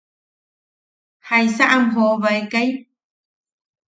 [1.27, 2.69] ¿Jaisa am joobaekai?